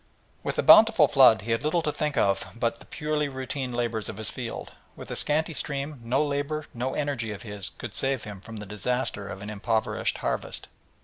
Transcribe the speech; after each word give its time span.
With 0.41 0.57
a 0.57 0.63
bountiful 0.63 1.07
flood 1.07 1.43
he 1.43 1.51
had 1.51 1.63
little 1.63 1.83
to 1.83 1.91
think 1.91 2.17
of 2.17 2.43
but 2.55 2.79
the 2.79 2.87
purely 2.87 3.29
routine 3.29 3.71
labours 3.71 4.09
of 4.09 4.17
his 4.17 4.31
fields; 4.31 4.71
with 4.95 5.11
a 5.11 5.15
scanty 5.15 5.53
stream 5.53 6.01
no 6.03 6.25
labour, 6.25 6.65
no 6.73 6.95
energy 6.95 7.31
of 7.31 7.43
his 7.43 7.69
could 7.77 7.93
save 7.93 8.23
him 8.23 8.41
from 8.41 8.55
the 8.55 8.65
disaster 8.65 9.27
of 9.27 9.43
an 9.43 9.51
impoverished 9.51 10.17
harvest. 10.17 10.67